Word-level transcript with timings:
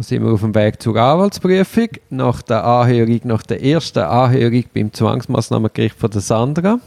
Da 0.00 0.04
sind 0.04 0.24
wir 0.24 0.32
auf 0.32 0.40
dem 0.40 0.54
Weg 0.54 0.80
zur 0.80 0.96
Anwaltsprüfung. 0.96 1.88
Nach 2.08 2.40
der 2.40 2.64
Anhörung, 2.64 3.20
nach 3.24 3.42
der 3.42 3.62
ersten 3.62 3.98
Anhörung 3.98 4.64
beim 4.72 4.90
Zwangsmaßnahmengericht 4.90 5.94
von 5.94 6.10
der 6.10 6.22
Sandra. 6.22 6.80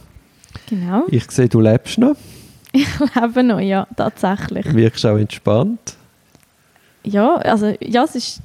Genau. 0.68 1.04
Ich 1.06 1.30
sehe, 1.30 1.48
du 1.48 1.60
lebst 1.60 1.96
noch. 1.98 2.16
Ich 2.72 2.88
lebe 2.98 3.44
noch, 3.44 3.60
ja, 3.60 3.86
tatsächlich. 3.96 4.74
Wirkst 4.74 5.06
auch 5.06 5.16
entspannt. 5.16 5.94
Ja, 7.04 7.36
also 7.36 7.72
ja, 7.80 8.02
es 8.02 8.16
ist 8.16 8.40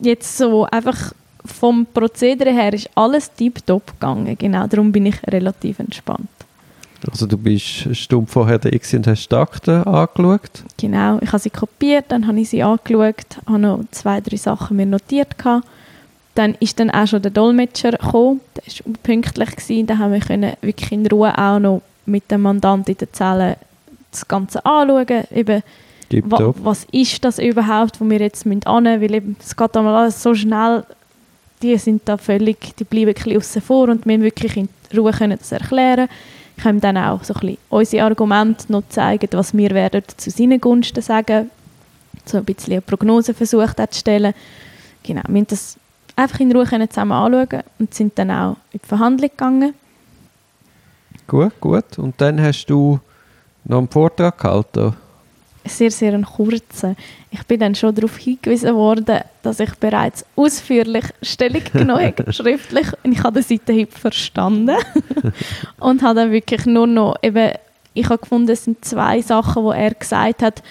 jetzt 0.00 0.38
so 0.38 0.64
einfach 0.64 1.12
vom 1.44 1.84
Prozedere 1.84 2.50
her 2.50 2.72
ist 2.72 2.88
alles 2.94 3.30
tiptop 3.34 3.88
gegangen. 3.88 4.38
Genau, 4.38 4.66
darum 4.66 4.90
bin 4.90 5.04
ich 5.04 5.16
relativ 5.26 5.80
entspannt. 5.80 6.30
Also 7.06 7.26
du 7.26 7.38
bist 7.38 7.86
eine 7.86 7.94
Stunde 7.94 8.30
vorher 8.30 8.58
da 8.58 8.68
und 8.68 9.06
hast 9.06 9.28
die 9.28 9.36
Akten 9.36 9.84
angeschaut. 9.84 10.64
Genau, 10.78 11.18
ich 11.20 11.28
habe 11.28 11.38
sie 11.38 11.50
kopiert, 11.50 12.06
dann 12.08 12.26
habe 12.26 12.40
ich 12.40 12.50
sie 12.50 12.62
angeschaut, 12.62 13.38
habe 13.46 13.58
noch 13.58 13.84
zwei, 13.92 14.20
drei 14.20 14.36
Sachen 14.36 14.76
mir 14.76 14.86
notiert 14.86 15.38
gehabt. 15.38 15.66
Dann 16.34 16.54
ist 16.60 16.78
dann 16.78 16.90
auch 16.90 17.06
schon 17.06 17.22
der 17.22 17.30
Dolmetscher 17.30 17.92
gekommen, 17.92 18.40
der 18.56 18.64
war 18.64 18.92
pünktlich, 19.02 19.56
gewesen. 19.56 19.86
dann 19.86 19.98
haben 19.98 20.12
wir 20.12 20.20
können 20.20 20.52
wirklich 20.60 20.92
in 20.92 21.06
Ruhe 21.06 21.36
auch 21.36 21.58
noch 21.58 21.82
mit 22.06 22.30
dem 22.30 22.42
Mandanten 22.42 22.92
in 22.92 22.98
der 22.98 23.12
Zelle 23.12 23.56
das 24.10 24.26
Ganze 24.26 24.64
anschauen, 24.64 25.24
eben 25.34 25.62
wa 26.24 26.54
was 26.62 26.86
ist 26.90 27.24
das 27.24 27.38
überhaupt, 27.38 28.00
wo 28.00 28.08
wir 28.08 28.18
jetzt 28.20 28.46
müssen 28.46 28.62
hin, 28.62 29.00
weil 29.00 29.14
eben, 29.14 29.36
es 29.40 29.54
geht 29.54 29.76
einmal 29.76 29.94
alles 29.94 30.22
so 30.22 30.34
schnell, 30.34 30.84
die 31.62 31.76
sind 31.76 32.02
da 32.06 32.16
völlig, 32.16 32.76
die 32.76 32.84
bleiben 32.84 33.08
ein 33.08 33.14
bisschen 33.14 33.36
außen 33.36 33.62
vor 33.62 33.88
und 33.88 34.06
wir 34.06 34.14
haben 34.14 34.22
wirklich 34.22 34.56
in 34.56 34.68
Ruhe 34.96 35.12
können 35.12 35.38
das 35.38 35.52
erklären. 35.52 36.08
Ich 36.08 36.37
ihm 36.64 36.80
dann 36.80 36.96
auch 36.96 37.24
so 37.24 37.34
ein 37.34 37.40
bisschen 37.40 37.58
unsere 37.68 38.04
Argumente 38.04 38.70
noch 38.70 38.82
zeigen, 38.88 39.28
was 39.32 39.56
wir 39.56 39.70
werden 39.70 40.02
zu 40.16 40.30
seinen 40.30 40.60
Gunsten 40.60 41.02
sagen, 41.02 41.50
so 42.24 42.38
ein 42.38 42.44
bisschen 42.44 42.74
eine 42.74 42.82
Prognose 42.82 43.34
versucht 43.34 43.76
zu 43.76 43.98
stellen. 43.98 44.34
Genau, 45.02 45.22
wir 45.28 45.36
haben 45.40 45.46
das 45.46 45.76
einfach 46.16 46.40
in 46.40 46.52
Ruhe 46.52 46.66
können 46.66 46.90
zusammen 46.90 47.12
anschauen 47.12 47.62
und 47.78 47.94
sind 47.94 48.18
dann 48.18 48.30
auch 48.30 48.56
in 48.72 48.80
die 48.82 48.88
Verhandlung 48.88 49.30
gegangen. 49.30 49.74
Gut, 51.26 51.60
gut. 51.60 51.98
Und 51.98 52.20
dann 52.20 52.40
hast 52.40 52.66
du 52.66 52.98
noch 53.64 53.78
einen 53.78 53.88
Vortrag 53.88 54.38
gehalten. 54.38 54.94
Sehr, 55.68 55.90
sehr 55.90 56.14
einen 56.14 56.24
kurzen. 56.24 56.96
Ich 57.30 57.42
bin 57.44 57.60
dann 57.60 57.74
schon 57.74 57.94
darauf 57.94 58.16
hingewiesen 58.16 58.74
worden, 58.74 59.20
dass 59.42 59.60
ich 59.60 59.74
bereits 59.76 60.24
ausführlich 60.36 61.04
Stellung 61.22 61.62
genommen 61.72 62.14
habe, 62.16 62.32
schriftlich. 62.32 62.86
Und 63.02 63.12
ich 63.12 63.22
habe 63.22 63.40
den 63.40 63.42
Seitenhieb 63.42 63.92
verstanden. 63.92 64.76
und 65.80 66.02
habe 66.02 66.14
dann 66.14 66.32
wirklich 66.32 66.66
nur 66.66 66.86
noch, 66.86 67.16
eben, 67.22 67.52
ich 67.94 68.08
habe 68.08 68.18
gefunden, 68.18 68.50
es 68.50 68.64
sind 68.64 68.84
zwei 68.84 69.20
Sachen, 69.22 69.64
die 69.64 69.76
er 69.76 69.94
gesagt 69.94 70.42
hat, 70.42 70.62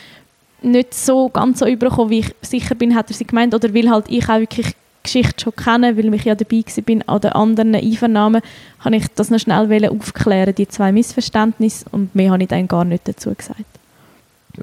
nicht 0.61 0.93
so 0.93 1.29
ganz 1.29 1.59
so 1.59 1.67
übergekommen, 1.67 2.09
wie 2.09 2.19
ich 2.19 2.35
sicher 2.41 2.75
bin, 2.75 2.95
hat 2.95 3.09
er 3.09 3.15
sie 3.15 3.25
gemeint. 3.25 3.53
Oder 3.53 3.73
weil 3.73 3.89
halt 3.89 4.05
ich 4.09 4.27
auch 4.29 4.39
wirklich 4.39 4.67
die 4.67 4.73
Geschichte 5.03 5.43
schon 5.43 5.55
kenne, 5.55 5.97
weil 5.97 6.13
ich 6.13 6.25
ja 6.25 6.35
dabei 6.35 6.57
war 6.57 6.83
bin 6.83 7.07
an 7.07 7.21
den 7.21 7.31
anderen 7.31 7.75
Einvernahmen, 7.75 8.41
habe 8.79 8.95
ich 8.95 9.07
das 9.15 9.29
noch 9.29 9.39
schnell 9.39 9.89
aufklären, 9.89 10.55
die 10.55 10.67
zwei 10.67 10.91
Missverständnisse. 10.91 11.85
Und 11.91 12.15
mehr 12.15 12.31
habe 12.31 12.43
ich 12.43 12.49
dann 12.49 12.67
gar 12.67 12.85
nicht 12.85 13.07
dazu 13.07 13.33
gesagt. 13.33 13.65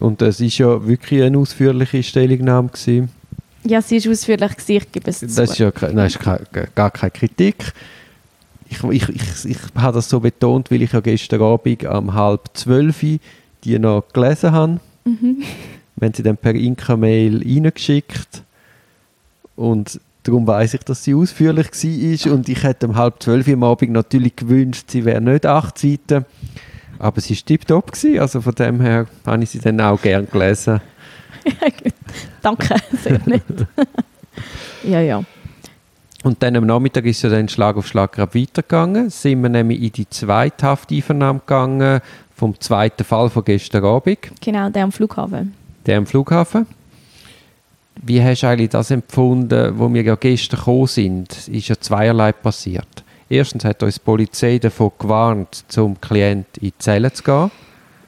Und 0.01 0.23
es 0.23 0.41
ist 0.41 0.59
ja 0.59 0.87
wirklich 0.87 1.23
eine 1.23 1.39
ausführliche 1.39 2.03
Stellungnahme 2.03 2.69
gewesen. 2.69 3.11
Ja, 3.65 3.81
sie 3.81 3.97
ist 3.97 4.09
ausführlich, 4.09 4.53
gewesen, 4.57 4.77
ich 4.77 4.93
gebe 4.93 5.11
es 5.11 5.21
Das 5.21 5.35
zu. 5.35 5.43
ist 5.43 5.59
ja 5.59 5.73
nein, 5.93 6.07
ist 6.07 6.21
gar 6.75 6.91
keine 6.91 7.11
Kritik. 7.11 7.73
Ich, 8.69 8.83
ich, 8.83 9.09
ich, 9.09 9.45
ich 9.45 9.59
habe 9.75 9.95
das 9.95 10.09
so 10.09 10.21
betont, 10.21 10.71
weil 10.71 10.83
ich 10.83 10.93
ja 10.93 11.01
gestern 11.01 11.43
Abend 11.43 11.85
um 11.85 12.15
halb 12.15 12.43
zwölf 12.55 13.05
die 13.65 13.79
noch 13.79 14.05
gelesen 14.13 14.53
habe. 14.53 14.81
Mhm. 15.05 15.43
Wir 15.97 16.07
haben 16.07 16.15
sie 16.15 16.23
dann 16.23 16.37
per 16.37 16.55
Inka-Mail 16.55 17.43
reingeschickt. 17.43 18.43
Und 19.57 20.01
darum 20.25 20.47
weiß 20.47 20.75
ich, 20.75 20.83
dass 20.83 21.05
sie 21.05 21.15
ausführlich 21.15 21.69
war. 21.73 22.33
Und 22.35 22.49
ich 22.49 22.63
hätte 22.63 22.89
um 22.89 22.97
halb 22.97 23.23
zwölf 23.23 23.49
am 23.49 23.63
Abend 23.63 23.93
natürlich 23.93 24.37
gewünscht, 24.37 24.91
sie 24.91 25.05
wäre 25.05 25.21
nicht 25.21 25.47
acht 25.47 25.79
Seiten. 25.79 26.25
Aber 26.99 27.21
sie 27.21 27.35
war 27.37 27.45
tiptop. 27.45 27.93
gewesen. 27.93 28.21
Also 28.21 28.41
von 28.41 28.55
dem 28.55 28.81
her 28.81 29.07
habe 29.27 29.43
ich 29.43 29.51
sie 29.51 29.59
dann 29.61 29.81
auch 29.81 30.01
gern 30.01 30.27
gelesen. 30.31 30.81
Ja, 31.45 31.69
gut. 31.83 31.93
Danke, 32.43 32.75
sehr 33.03 33.21
nett. 33.27 33.43
ja, 34.85 35.01
ja. 35.01 35.23
Und 36.23 36.43
dann 36.43 36.57
am 36.57 36.65
Nachmittag 36.67 37.05
ist 37.05 37.21
ja 37.23 37.29
dann 37.29 37.49
Schlag 37.51 37.77
auf 37.77 37.87
Schlag 37.87 38.13
gerade 38.13 38.35
weitergegangen. 38.35 39.11
Sind 39.11 39.43
wir 39.43 39.51
nämlich 39.51 39.83
in 39.83 39.93
die 39.93 40.09
zweite 40.09 40.67
Hafteinvernahme 40.67 41.41
gegangen 41.41 42.01
vom 42.35 42.59
zweiten 42.59 43.05
Fall 43.05 43.29
von 43.31 43.45
gestern 43.45 43.85
Abend, 43.85 44.19
Genau, 44.41 44.69
der 44.71 44.85
am 44.85 44.93
Flughafen. 44.93 45.55
der 45.87 45.99
am 45.99 46.07
Flughafen. 46.07 46.67
Wie 48.03 48.21
hast 48.23 48.43
du 48.43 48.49
eigentlich 48.49 48.71
das 48.71 48.91
empfunden, 48.91 49.79
wo 49.79 49.93
wir 49.93 50.03
ja 50.03 50.17
gestern 50.17 50.59
gekommen 50.59 50.87
sind? 50.89 51.47
Ist 51.49 51.69
ja 51.69 51.79
zweierlei 51.79 52.33
passiert. 52.33 53.04
Erstens 53.29 53.65
hat 53.65 53.83
uns 53.83 53.95
die 53.95 54.01
Polizei 54.01 54.59
davon 54.59 54.93
gewarnt, 54.99 55.65
zum 55.69 56.01
Klient 56.01 56.47
in 56.59 56.69
die 56.69 56.79
Zelle 56.79 57.13
zu 57.13 57.23
gehen. 57.23 57.51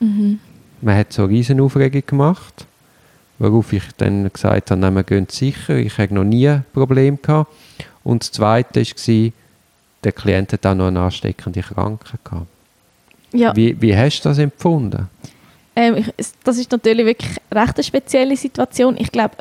Mhm. 0.01 0.41
Man 0.83 0.97
hat 0.97 1.13
so 1.13 1.23
eine 1.23 1.31
riesen 1.33 1.61
Aufregung 1.61 2.03
gemacht, 2.07 2.67
worauf 3.39 3.73
ich 3.73 3.85
dann 3.97 4.31
gesagt 4.31 4.71
habe, 4.71 4.81
nein, 4.81 4.95
wir 4.95 5.03
gehen 5.05 5.27
sicher, 5.29 5.77
ich 5.77 5.97
habe 5.99 6.15
noch 6.15 6.25
nie 6.25 6.49
ein 6.49 6.65
Problem 6.73 7.19
gehabt. 7.21 7.51
Und 8.05 8.23
das 8.23 8.33
Zweite 8.33 8.81
war, 8.83 9.33
der 10.05 10.13
Klient 10.13 10.53
hat 10.53 10.67
auch 10.67 10.75
noch 10.75 10.89
eine 10.89 11.01
ansteckende 11.01 11.63
Krankheit 11.63 12.21
gehabt. 12.25 12.47
Ja, 13.33 13.57
Wie, 13.57 13.81
wie 13.81 13.97
hast 13.97 14.21
du 14.21 14.29
das 14.29 14.39
empfunden? 14.39 15.09
ähm, 15.75 15.97
ich, 15.97 16.07
das 16.45 16.57
ist 16.59 16.71
natürlich 16.71 17.05
wirklich 17.05 17.37
recht 17.53 17.75
eine 17.77 17.85
spezielle 17.85 18.37
Situation. 18.37 18.97
Ich 18.99 19.11
glaube, 19.11 19.37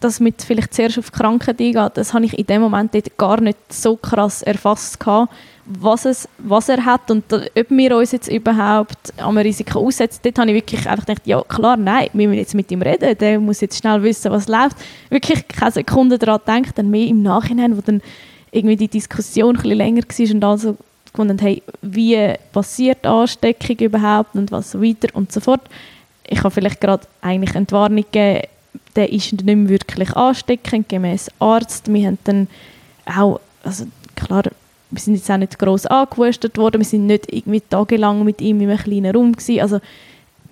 dass 0.00 0.20
mit 0.20 0.42
vielleicht 0.42 0.74
zuerst 0.74 0.98
auf 0.98 1.10
die 1.10 1.18
Krankheit 1.18 1.60
eingeht, 1.60 1.92
das 1.94 2.12
habe 2.12 2.24
ich 2.24 2.38
in 2.38 2.46
dem 2.46 2.62
Moment 2.62 2.92
gar 3.16 3.40
nicht 3.40 3.58
so 3.72 3.96
krass 3.96 4.42
erfasst 4.42 5.00
gehabt, 5.00 5.32
was, 5.66 6.04
es, 6.04 6.28
was 6.38 6.68
er 6.68 6.84
hat 6.84 7.10
und 7.10 7.24
ob 7.32 7.70
wir 7.70 7.96
uns 7.96 8.12
jetzt 8.12 8.28
überhaupt 8.28 9.14
am 9.16 9.38
Risiko 9.38 9.86
aussetzen. 9.86 10.20
Dort 10.22 10.38
habe 10.38 10.50
ich 10.50 10.56
wirklich 10.56 10.86
einfach 10.86 11.06
gedacht, 11.06 11.26
ja 11.26 11.40
klar, 11.42 11.76
nein, 11.76 12.08
wir 12.12 12.28
müssen 12.28 12.38
jetzt 12.38 12.54
mit 12.54 12.70
ihm 12.70 12.82
reden, 12.82 13.16
der 13.16 13.40
muss 13.40 13.62
jetzt 13.62 13.78
schnell 13.78 14.02
wissen, 14.02 14.30
was 14.30 14.46
läuft. 14.46 14.76
Wirklich 15.08 15.48
keine 15.48 15.72
Sekunde 15.72 16.18
daran 16.18 16.40
gedacht, 16.44 16.76
dann 16.78 16.90
mehr 16.90 17.06
im 17.06 17.22
Nachhinein, 17.22 17.76
wo 17.76 17.80
dann 17.80 18.02
irgendwie 18.50 18.76
die 18.76 18.88
Diskussion 18.88 19.56
ein 19.56 19.62
bisschen 19.62 19.78
länger 19.78 20.02
war 20.02 20.34
und 20.34 20.44
also 20.44 20.76
gefunden, 21.12 21.38
hey, 21.38 21.62
wie 21.80 22.34
passiert 22.52 23.06
Ansteckung 23.06 23.76
überhaupt 23.78 24.34
und 24.34 24.52
was 24.52 24.72
so 24.72 24.82
weiter 24.82 25.08
und 25.14 25.32
so 25.32 25.40
fort. 25.40 25.62
Ich 26.26 26.38
habe 26.38 26.50
vielleicht 26.50 26.80
gerade 26.80 27.06
eigentlich 27.20 27.54
eine 27.54 27.70
Warnung 27.70 28.04
gegeben, 28.10 28.42
der 28.96 29.12
ist 29.12 29.32
nicht 29.32 29.44
mehr 29.44 29.68
wirklich 29.68 30.14
ansteckend, 30.16 30.88
gemäß 30.88 31.30
Arzt. 31.38 31.92
Wir 31.92 32.06
haben 32.06 32.18
dann 32.24 32.48
auch, 33.06 33.40
also 33.62 33.86
klar, 34.14 34.44
wir 34.90 35.00
sind 35.00 35.14
jetzt 35.14 35.30
auch 35.30 35.36
nicht 35.36 35.58
gross 35.58 35.86
angewurstet 35.86 36.56
worden, 36.56 36.80
wir 36.80 36.86
sind 36.86 37.06
nicht 37.06 37.32
irgendwie 37.32 37.60
tagelang 37.60 38.24
mit 38.24 38.40
ihm 38.40 38.60
in 38.60 38.70
einem 38.70 38.78
kleinen 38.78 39.14
Raum 39.14 39.32
gewesen, 39.32 39.60
also 39.60 39.80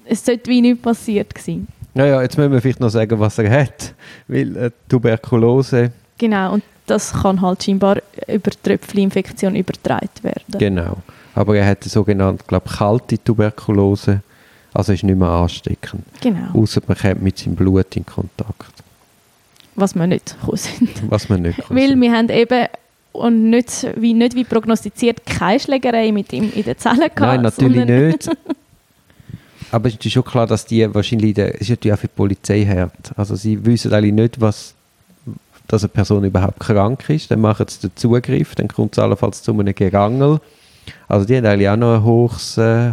es 0.04 0.24
sollte 0.24 0.50
wie 0.50 0.60
nichts 0.60 0.82
passiert 0.82 1.34
gewesen. 1.34 1.68
Naja, 1.94 2.22
jetzt 2.22 2.36
müssen 2.36 2.52
wir 2.52 2.60
vielleicht 2.60 2.80
noch 2.80 2.88
sagen, 2.88 3.20
was 3.20 3.38
er 3.38 3.50
hat. 3.50 3.94
Weil 4.26 4.56
äh, 4.56 4.70
Tuberkulose, 4.88 5.92
Genau, 6.18 6.54
und 6.54 6.62
das 6.86 7.12
kann 7.12 7.40
halt 7.40 7.62
scheinbar 7.62 7.98
über 8.28 8.50
Tröpfcheninfektion 8.62 9.56
übertragen 9.56 10.08
werden. 10.22 10.58
genau. 10.58 10.98
Aber 11.34 11.56
er 11.56 11.66
hat 11.66 11.82
eine 11.82 11.90
sogenannte, 11.90 12.44
glaube 12.46 12.68
kalte 12.68 13.22
Tuberkulose. 13.22 14.20
Also 14.74 14.92
ist 14.92 15.02
nicht 15.04 15.18
mehr 15.18 15.28
ansteckend. 15.28 16.04
Genau, 16.20 16.52
Außer 16.54 16.80
man 16.86 16.96
kommt 16.96 17.22
mit 17.22 17.38
seinem 17.38 17.56
Blut 17.56 17.94
in 17.96 18.06
Kontakt. 18.06 18.72
was 19.74 19.94
wir 19.94 20.06
nicht 20.06 20.36
sind. 20.54 21.10
Was 21.10 21.28
man 21.28 21.42
nicht 21.42 21.58
Weil 21.68 22.00
wir 22.00 22.12
haben 22.12 22.28
eben 22.28 22.66
und 23.12 23.50
nicht 23.50 23.86
wie, 23.96 24.14
nicht 24.14 24.34
wie 24.34 24.44
prognostiziert 24.44 25.26
keine 25.26 25.60
Schlägerei 25.60 26.12
mit 26.12 26.32
ihm 26.32 26.50
in 26.54 26.64
der 26.64 26.78
Zelle 26.78 27.10
gehabt. 27.10 27.20
Nein, 27.20 27.42
natürlich 27.42 27.84
nicht. 27.84 28.30
Aber 29.70 29.88
es 29.88 29.96
ist 29.96 30.12
schon 30.12 30.24
klar, 30.24 30.46
dass 30.46 30.66
die 30.66 30.94
wahrscheinlich, 30.94 31.34
der, 31.34 31.54
es 31.54 31.62
ist 31.62 31.70
natürlich 31.70 31.94
auch 31.94 32.00
für 32.00 32.08
die 32.08 32.14
Polizei 32.14 32.64
hart. 32.64 33.12
Also 33.16 33.36
sie 33.36 33.64
wissen 33.64 33.92
eigentlich 33.92 34.12
nicht, 34.12 34.40
was, 34.40 34.74
dass 35.68 35.82
eine 35.82 35.88
Person 35.88 36.24
überhaupt 36.24 36.60
krank 36.60 37.08
ist. 37.08 37.30
Dann 37.30 37.40
machen 37.40 37.66
sie 37.68 37.80
den 37.80 37.96
Zugriff, 37.96 38.54
dann 38.54 38.68
kommt 38.68 38.92
es 38.92 38.98
allenfalls 38.98 39.42
zu 39.42 39.52
einem 39.52 39.74
Gerangel. 39.74 40.40
Also 41.08 41.26
die 41.26 41.36
haben 41.36 41.46
eigentlich 41.46 41.68
auch 41.68 41.76
noch 41.76 41.96
ein 41.96 42.04
hohes 42.04 42.58
äh, 42.58 42.92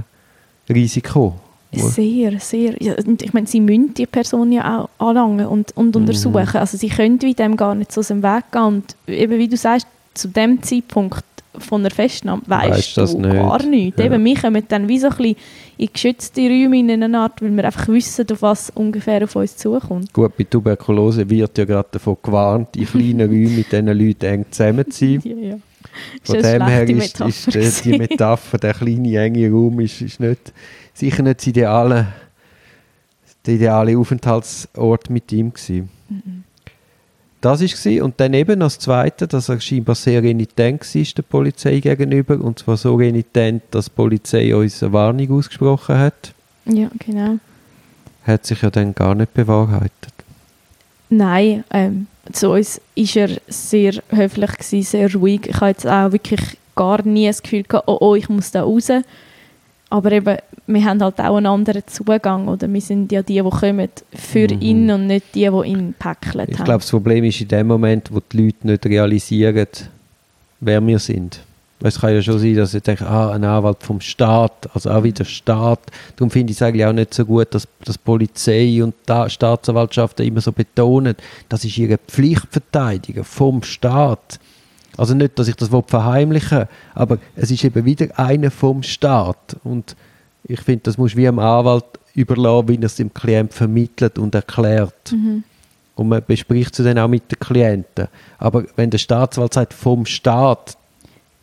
Risiko. 0.69 1.39
Sehr, 1.71 2.39
sehr. 2.39 2.81
Ja, 2.81 2.95
und 3.05 3.21
ich 3.21 3.33
meine, 3.33 3.45
sie 3.47 3.59
müssen 3.61 3.93
die 3.93 4.05
Person 4.07 4.51
ja 4.51 4.87
auch 4.99 5.07
anlangen 5.09 5.45
und, 5.47 5.75
und 5.77 5.95
Mhm. 5.95 6.01
untersuchen. 6.01 6.57
Also 6.57 6.77
sie 6.77 6.89
können 6.89 7.21
wie 7.21 7.33
dem 7.33 7.55
gar 7.55 7.75
nicht 7.75 7.91
so 7.91 7.99
aus 8.01 8.07
dem 8.07 8.23
Weg 8.23 8.45
gehen. 8.51 8.61
Und 8.63 8.95
eben, 9.07 9.37
wie 9.37 9.47
du 9.47 9.55
sagst, 9.57 9.87
zu 10.15 10.27
dem 10.29 10.61
Zeitpunkt 10.63 11.23
von 11.57 11.81
der 11.81 11.91
Festnahme 11.91 12.41
weißt 12.45 12.69
Weisst 12.71 12.97
du 12.97 13.01
das 13.01 13.13
nicht. 13.15 13.33
gar 13.33 13.63
nichts. 13.63 13.99
Ja. 13.99 14.05
Eben, 14.05 14.23
wir 14.23 14.35
kommen 14.35 14.63
dann 14.67 14.87
wie 14.87 14.97
so 14.99 15.07
ein 15.09 15.17
bisschen 15.17 15.35
in 15.77 15.89
geschützte 15.93 16.41
Räume 16.41 16.79
in 16.79 17.03
einer 17.03 17.19
Art, 17.19 17.41
weil 17.41 17.51
wir 17.55 17.65
einfach 17.65 17.87
wissen, 17.89 18.25
auf 18.31 18.41
was 18.41 18.69
ungefähr 18.71 19.23
auf 19.23 19.35
uns 19.35 19.57
zukommt. 19.57 20.11
Gut, 20.13 20.35
bei 20.37 20.43
Tuberkulose 20.45 21.29
wird 21.29 21.57
ja 21.57 21.65
gerade 21.65 21.89
davon 21.91 22.17
gewarnt, 22.23 22.75
in 22.77 22.85
kleinen 22.85 23.21
Räumen 23.29 23.55
mit 23.57 23.71
diesen 23.71 23.87
Leuten 23.87 24.25
eng 24.25 24.45
zusammen 24.49 24.89
zu 24.89 25.05
sein. 25.05 25.21
Ja, 25.23 25.35
ja. 25.49 25.55
Von 26.23 26.35
Ist 26.35 26.45
dem 26.45 26.65
her 26.65 26.87
schlechte 26.87 27.23
ist, 27.25 27.47
ist 27.47 27.55
Metapher 27.55 27.83
die. 27.85 27.97
Metapher, 27.97 28.57
der 28.57 28.73
kleine, 28.73 29.19
enge 29.19 29.49
Raum, 29.49 29.79
ist, 29.79 30.01
ist 30.01 30.19
nicht, 30.19 30.53
sicher 30.93 31.23
nicht 31.23 31.39
das 31.39 31.47
ideale, 31.47 32.07
der 33.45 33.53
ideale 33.55 33.97
Aufenthaltsort 33.97 35.09
mit 35.09 35.31
ihm 35.31 35.53
gewesen. 35.53 35.89
Das 37.41 37.61
war 37.61 38.03
Und 38.03 38.19
dann 38.19 38.33
eben 38.33 38.61
als 38.61 38.79
Zweite, 38.79 39.25
dass 39.25 39.47
er 39.47 39.61
scheinbar 39.61 39.95
sehr 39.95 40.21
renitent 40.21 40.81
war 40.83 41.03
der 41.15 41.21
Polizei 41.23 41.79
gegenüber. 41.79 42.39
Und 42.39 42.59
zwar 42.59 42.75
so 42.75 42.95
renitent, 42.95 43.63
dass 43.71 43.85
die 43.85 43.91
Polizei 43.91 44.53
uns 44.53 44.83
eine 44.83 44.91
Warnung 44.91 45.31
ausgesprochen 45.31 45.97
hat. 45.97 46.33
Ja, 46.65 46.89
genau. 46.99 47.37
Hat 48.23 48.45
sich 48.45 48.61
ja 48.61 48.69
dann 48.69 48.93
gar 48.93 49.15
nicht 49.15 49.33
bewahrheitet. 49.33 50.13
Nein, 51.09 51.63
ähm, 51.71 52.07
zu 52.31 52.51
uns 52.51 52.81
war 52.95 53.27
er 53.27 53.29
sehr 53.47 53.93
höflich, 54.09 54.51
gewesen, 54.51 54.83
sehr 54.83 55.13
ruhig. 55.13 55.47
Ich 55.47 55.55
habe 55.55 55.71
jetzt 55.71 55.87
auch 55.87 56.11
wirklich 56.11 56.41
gar 56.75 57.05
nie 57.05 57.27
das 57.27 57.41
Gefühl 57.41 57.63
gehabt, 57.63 57.87
oh, 57.87 57.97
oh, 57.99 58.15
ich 58.15 58.29
muss 58.29 58.51
da 58.51 58.63
raus. 58.63 58.89
Aber 59.89 60.11
eben, 60.11 60.37
wir 60.67 60.85
haben 60.85 61.01
halt 61.01 61.19
auch 61.19 61.35
einen 61.35 61.47
anderen 61.47 61.83
Zugang. 61.87 62.47
Oder 62.47 62.71
wir 62.71 62.81
sind 62.81 63.11
ja 63.11 63.23
die, 63.23 63.41
die 63.41 63.49
kommen 63.49 63.89
für 64.13 64.47
mhm. 64.53 64.61
ihn 64.61 64.91
und 64.91 65.07
nicht 65.07 65.33
die, 65.33 65.49
die 65.49 65.67
ihn 65.69 65.95
päckeln 65.97 66.47
Ich 66.47 66.57
glaube, 66.57 66.81
das 66.81 66.91
Problem 66.91 67.23
ist 67.23 67.41
in 67.41 67.47
dem 67.47 67.67
Moment, 67.67 68.13
wo 68.13 68.19
die 68.31 68.45
Leute 68.45 68.67
nicht 68.67 68.85
realisieren, 68.85 69.67
wer 70.59 70.85
wir 70.85 70.99
sind. 70.99 71.39
Es 71.81 72.01
kann 72.01 72.13
ja 72.13 72.21
schon 72.21 72.39
sein, 72.39 72.55
dass 72.55 72.73
ich 72.73 72.83
denke, 72.83 73.07
ah, 73.07 73.31
ein 73.31 73.43
Anwalt 73.43 73.83
vom 73.83 74.01
Staat, 74.01 74.69
also 74.73 74.91
auch 74.91 75.03
wieder 75.03 75.23
Staat. 75.23 75.79
Darum 76.17 76.29
finde 76.29 76.51
ich 76.51 76.57
es 76.57 76.61
eigentlich 76.61 76.85
auch 76.85 76.91
nicht 76.91 77.13
so 77.13 77.25
gut, 77.25 77.53
dass, 77.55 77.67
dass 77.85 77.97
Polizei 77.97 78.83
und 78.83 78.95
die 79.07 79.29
Staatsanwaltschaften 79.29 80.25
immer 80.25 80.41
so 80.41 80.51
betonen, 80.51 81.15
das 81.47 81.63
ist 81.63 81.77
ihre 81.77 81.97
Pflichtverteidiger 81.97 83.23
vom 83.23 83.63
Staat. 83.63 84.39
Also 84.97 85.13
nicht, 85.13 85.39
dass 85.39 85.47
ich 85.47 85.55
das 85.55 85.69
verheimlichen 85.87 86.59
will, 86.59 86.67
aber 86.93 87.17
es 87.37 87.49
ist 87.49 87.63
eben 87.63 87.85
wieder 87.85 88.07
einer 88.19 88.51
vom 88.51 88.83
Staat. 88.83 89.55
Und 89.63 89.95
ich 90.43 90.59
finde, 90.59 90.81
das 90.83 90.97
muss 90.97 91.15
wie 91.15 91.29
am 91.29 91.39
Anwalt 91.39 91.85
überlassen, 92.13 92.67
wie 92.67 92.75
er 92.75 92.83
es 92.83 92.95
dem 92.95 93.13
Klient 93.13 93.53
vermittelt 93.53 94.19
und 94.19 94.35
erklärt. 94.35 95.13
Mhm. 95.13 95.43
Und 95.95 96.09
man 96.09 96.23
bespricht 96.25 96.77
es 96.77 96.85
dann 96.85 96.97
auch 96.97 97.07
mit 97.07 97.31
den 97.31 97.39
Klienten. 97.39 98.07
Aber 98.37 98.65
wenn 98.75 98.89
der 98.89 98.97
Staatsanwalt 98.97 99.53
sagt, 99.53 99.73
vom 99.73 100.05
Staat, 100.05 100.77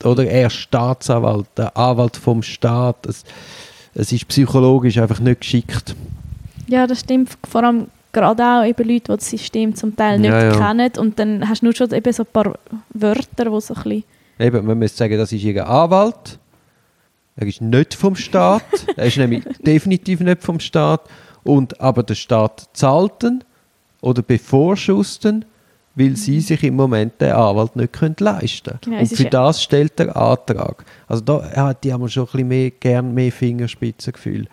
oder 0.05 0.27
er 0.27 0.51
Staatsanwalt, 0.51 1.47
der 1.57 1.77
Anwalt 1.77 2.17
vom 2.17 2.43
Staat. 2.43 3.07
Es, 3.07 3.25
es 3.95 4.13
ist 4.13 4.29
psychologisch 4.29 4.99
einfach 4.99 5.21
nicht 5.21 5.41
geschickt. 5.41 5.95
Ja, 6.67 6.87
das 6.87 7.01
stimmt. 7.01 7.37
Vor 7.49 7.65
allem 7.65 7.87
gerade 8.13 8.43
auch 8.43 8.65
eben 8.65 8.89
Leute, 8.89 9.13
die 9.13 9.17
das 9.17 9.31
System 9.31 9.75
zum 9.75 9.95
Teil 9.97 10.19
nicht 10.19 10.31
ja, 10.31 10.53
ja. 10.53 10.57
kennen. 10.57 10.93
Und 10.99 11.19
dann 11.19 11.49
hast 11.49 11.63
du 11.63 11.67
nur 11.67 11.75
schon 11.75 11.93
eben 11.93 12.13
so 12.13 12.23
ein 12.23 12.29
paar 12.33 12.59
Wörter, 12.91 13.45
die 13.45 13.61
so 13.61 13.75
ein 13.75 13.83
bisschen... 13.83 14.05
Eben, 14.39 14.67
man 14.67 14.79
muss 14.79 14.97
sagen, 14.97 15.17
das 15.17 15.33
ist 15.33 15.43
ihr 15.43 15.67
Anwalt. 15.67 16.39
Er 17.37 17.47
ist 17.47 17.61
nicht 17.61 17.95
vom 17.95 18.17
Staat. 18.17 18.65
er 18.97 19.07
ist 19.07 19.17
nämlich 19.17 19.45
definitiv 19.61 20.21
nicht 20.21 20.43
vom 20.43 20.61
Staat. 20.61 21.03
Und, 21.45 21.81
aber 21.81 22.03
der 22.03 22.15
Staat 22.15 22.69
zahlt 22.73 23.23
ihn 23.23 23.45
oder 24.01 24.23
bevorschusst 24.23 25.25
ihn 25.25 25.45
weil 25.97 26.15
sie 26.15 26.41
sich 26.41 26.63
im 26.63 26.77
Moment 26.77 27.21
den 27.21 27.33
Anwalt 27.33 27.75
nicht 27.75 27.95
können 27.95 28.17
leisten 28.21 28.65
können. 28.65 28.81
Genau, 28.83 28.99
und 29.01 29.07
für 29.07 29.25
das 29.25 29.63
stellt 29.63 29.99
der 29.99 30.15
Antrag. 30.15 30.85
Also 31.09 31.25
da 31.25 31.51
ja, 31.57 31.75
die 31.75 31.93
haben 31.93 32.09
schon 32.09 32.25
ein 32.25 32.27
bisschen 32.27 32.49
mehr, 32.49 32.71
gern 32.71 33.15
mehr 33.15 33.33
Fingerspitzengefühl. 33.33 34.47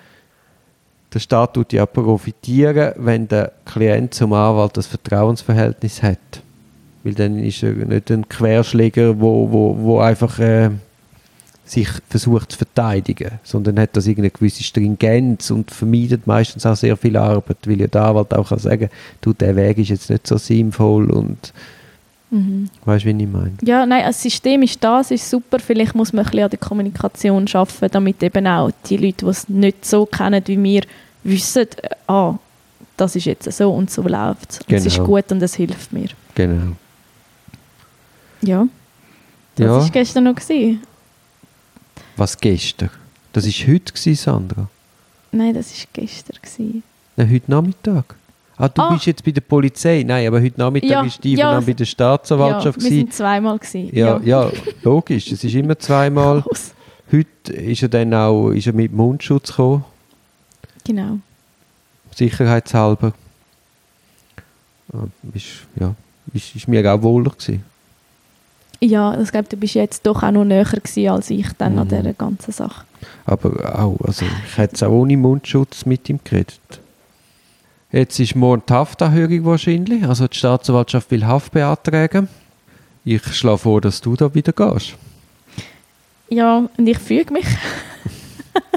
Der 1.14 1.20
Staat 1.20 1.54
tut 1.54 1.74
ja 1.74 1.86
profitieren, 1.86 2.94
wenn 2.98 3.28
der 3.28 3.52
Klient 3.66 4.14
zum 4.14 4.34
Anwalt 4.34 4.78
das 4.78 4.88
Vertrauensverhältnis 4.88 6.02
hat. 6.02 6.18
Weil 7.04 7.14
dann 7.14 7.38
ist 7.38 7.62
er 7.62 7.74
nicht 7.74 8.10
ein 8.10 8.28
Querschläger, 8.28 9.20
wo, 9.20 9.52
wo, 9.52 9.78
wo 9.78 10.00
einfach... 10.00 10.40
Äh, 10.40 10.72
sich 11.66 11.88
versucht 12.10 12.52
zu 12.52 12.58
verteidigen, 12.58 13.40
sondern 13.44 13.80
hat 13.80 13.96
das 13.96 14.06
irgendeine 14.06 14.32
gewisse 14.32 14.64
Stringenz 14.64 15.50
und 15.50 15.72
vermeidet 15.72 16.28
meistens 16.28 16.66
auch 16.66 16.76
sehr 16.76 16.98
viel 16.98 17.16
Arbeit, 17.16 17.58
weil 17.66 17.80
ja 17.80 17.88
der 17.88 18.04
Anwalt 18.04 18.34
auch 18.34 18.50
kann 18.50 18.60
sagen, 18.60 18.90
du, 19.22 19.34
der 19.34 19.56
Weg 19.56 19.78
ist 19.78 19.90
jetzt 19.90 20.10
nicht 20.10 20.28
so 20.28 20.38
sinnvoll 20.38 21.10
und 21.10 21.54
mhm. 22.32 22.70
weißt 22.84 23.06
du, 23.06 23.10
wie 23.10 23.24
ich 23.24 23.30
meine? 23.30 23.54
Ja, 23.62 23.86
nein, 23.86 24.04
das 24.06 24.22
System 24.22 24.62
ist 24.64 24.84
da, 24.84 25.00
es 25.00 25.12
ist 25.12 25.30
super, 25.30 25.60
vielleicht 25.60 25.96
muss 25.96 26.12
man 26.12 26.26
ein 26.26 26.32
bisschen 26.32 26.44
an 26.44 26.50
der 26.50 26.60
Kommunikation 26.60 27.48
arbeiten, 27.54 27.92
damit 27.92 28.22
eben 28.22 28.46
auch 28.46 28.72
die 28.86 28.98
Leute, 28.98 29.26
die 29.26 29.32
es 29.32 29.48
nicht 29.48 29.86
so 29.86 30.06
kennen 30.06 30.44
wie 30.46 30.62
wir, 30.62 30.82
wissen, 31.24 31.66
ah, 32.08 32.36
das 32.98 33.16
ist 33.16 33.26
jetzt 33.26 33.52
so 33.52 33.72
und 33.72 33.90
so 33.90 34.02
läuft 34.02 34.52
es. 34.52 34.60
Genau. 34.60 34.78
Es 34.78 34.86
ist 34.86 35.00
gut 35.00 35.32
und 35.32 35.42
es 35.42 35.56
hilft 35.56 35.94
mir. 35.94 36.10
Genau. 36.36 36.76
Ja. 38.42 38.68
Das 39.56 39.68
war 39.68 39.84
ja. 39.84 39.90
gestern 39.90 40.26
noch. 40.26 40.36
Gewesen. 40.36 40.82
Was 42.16 42.38
gestern? 42.38 42.90
Das 43.32 43.46
war 43.46 43.74
heute, 43.74 44.16
Sandra? 44.16 44.70
Nein, 45.32 45.54
das 45.54 45.72
war 45.72 45.88
gestern. 45.94 46.84
Nein, 47.16 47.32
heute 47.32 47.52
Nachmittag. 47.52 48.16
Ah, 48.56 48.70
du 48.70 48.82
ah. 48.82 48.94
bist 48.94 49.08
jetzt 49.08 49.24
bei 49.24 49.32
der 49.32 49.42
Polizei. 49.42 50.04
Nein, 50.06 50.28
aber 50.28 50.42
heute 50.42 50.60
Nachmittag 50.60 50.90
ja, 50.90 51.04
ist 51.04 51.16
Steve 51.16 51.40
ja, 51.40 51.60
bei 51.60 51.74
der 51.74 51.86
Staatsanwaltschaft. 51.86 52.82
Ja, 52.82 52.90
wir 52.90 52.98
sind 52.98 53.14
zweimal. 53.14 53.58
Gewesen. 53.58 53.90
Ja, 53.96 54.20
ja. 54.20 54.46
ja 54.46 54.52
logisch. 54.84 55.32
Es 55.32 55.44
ist 55.44 55.56
immer 55.56 55.78
zweimal. 55.80 56.44
heute 57.12 57.54
ist 57.54 57.82
er 57.82 57.90
dann 57.90 58.14
auch 58.14 58.52
ist 58.52 58.68
er 58.68 58.74
mit 58.74 58.94
Mundschutz 58.94 59.50
gekommen. 59.50 59.84
Genau. 60.84 61.18
Sicherheitshalber. 62.14 63.14
Ah, 64.94 65.06
ist, 65.34 65.46
ja, 65.80 65.96
ist, 66.34 66.56
ist 66.56 66.68
mir 66.68 66.94
auch 66.94 67.02
wohler 67.02 67.32
gewesen. 67.32 67.64
Ja, 68.84 69.18
ich 69.18 69.32
glaube, 69.32 69.48
du 69.48 69.56
bist 69.56 69.76
jetzt 69.76 70.06
doch 70.06 70.24
auch 70.24 70.32
noch 70.32 70.44
näher 70.44 70.68
als 71.10 71.30
ich 71.30 71.48
dann 71.58 71.74
mhm. 71.74 71.80
an 71.80 71.88
dieser 71.88 72.14
ganzen 72.14 72.52
Sache. 72.52 72.84
Aber 73.26 73.80
auch, 73.80 73.98
also 74.02 74.26
ich 74.26 74.58
hätte 74.58 74.76
es 74.76 74.84
auch 74.84 74.92
ohne 74.92 75.16
Mundschutz 75.16 75.86
mit 75.86 76.10
ihm 76.10 76.20
geredet. 76.22 76.60
Jetzt 77.94 78.20
ist 78.20 78.36
morgen 78.36 78.64
die 78.68 78.74
Haftanhörung 78.74 79.46
wahrscheinlich, 79.46 80.04
also 80.04 80.28
die 80.28 80.36
Staatsanwaltschaft 80.36 81.12
will 81.12 81.26
Haft 81.26 81.54
beantragen. 81.54 82.28
Ich 83.06 83.24
schlage 83.34 83.60
vor, 83.60 83.80
dass 83.80 84.02
du 84.02 84.18
da 84.18 84.34
wieder 84.34 84.52
gehst. 84.52 84.96
Ja, 86.28 86.68
und 86.78 86.88
ich 86.88 87.00
füge 87.00 87.32
mich. 87.32 87.46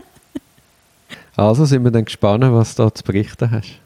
also 1.36 1.64
sind 1.64 1.82
wir 1.82 1.90
dann 1.90 2.04
gespannt, 2.04 2.44
was 2.44 2.76
du 2.76 2.84
da 2.84 2.94
zu 2.94 3.02
berichten 3.02 3.50
hast. 3.50 3.80